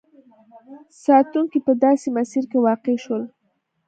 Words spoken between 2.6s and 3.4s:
واقع شول.